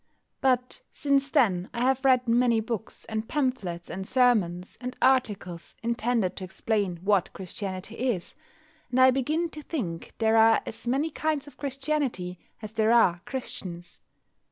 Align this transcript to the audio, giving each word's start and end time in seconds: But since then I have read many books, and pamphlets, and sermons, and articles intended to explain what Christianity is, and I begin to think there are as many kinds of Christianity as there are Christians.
But 0.41 0.81
since 0.91 1.29
then 1.29 1.69
I 1.75 1.81
have 1.81 2.03
read 2.03 2.27
many 2.27 2.59
books, 2.59 3.05
and 3.05 3.29
pamphlets, 3.29 3.87
and 3.87 4.07
sermons, 4.07 4.75
and 4.81 4.97
articles 4.99 5.75
intended 5.83 6.35
to 6.37 6.43
explain 6.43 6.97
what 7.03 7.31
Christianity 7.33 7.97
is, 7.97 8.33
and 8.89 8.99
I 8.99 9.11
begin 9.11 9.47
to 9.51 9.61
think 9.61 10.13
there 10.17 10.37
are 10.37 10.63
as 10.65 10.87
many 10.87 11.11
kinds 11.11 11.45
of 11.45 11.57
Christianity 11.57 12.39
as 12.63 12.71
there 12.71 12.91
are 12.91 13.19
Christians. 13.25 13.99